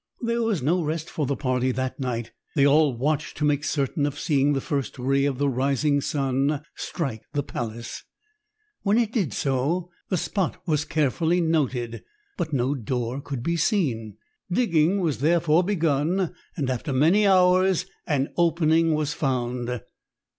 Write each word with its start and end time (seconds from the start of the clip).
There 0.23 0.41
was 0.41 0.63
no 0.63 0.81
rest 0.81 1.11
for 1.11 1.27
the 1.27 1.35
party 1.35 1.71
that 1.71 1.99
night. 1.99 2.31
They 2.55 2.65
all 2.65 2.97
watched 2.97 3.37
to 3.37 3.45
make 3.45 3.63
certain 3.63 4.07
of 4.07 4.17
seeing 4.17 4.53
the 4.53 4.59
first 4.59 4.97
ray 4.97 5.25
of 5.25 5.37
the 5.37 5.47
rising 5.47 6.01
sun 6.01 6.63
strike 6.73 7.21
the 7.33 7.43
palace. 7.43 8.03
When 8.81 8.97
it 8.97 9.11
did 9.11 9.31
so, 9.31 9.91
the 10.09 10.17
spot 10.17 10.59
was 10.65 10.85
carefully 10.85 11.39
noted. 11.39 12.03
But 12.35 12.51
no 12.51 12.73
door 12.73 13.21
could 13.21 13.43
be 13.43 13.57
seen. 13.57 14.17
Digging 14.51 15.01
was 15.01 15.19
therefore 15.19 15.63
begun 15.63 16.33
and 16.57 16.67
after 16.71 16.93
many 16.93 17.27
hours, 17.27 17.85
an 18.07 18.29
opening 18.37 18.95
was 18.95 19.13
found. 19.13 19.81